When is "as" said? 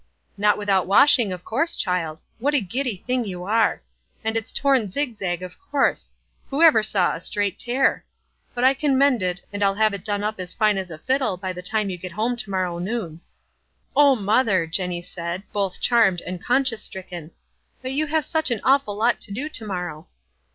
10.39-10.55, 10.79-10.89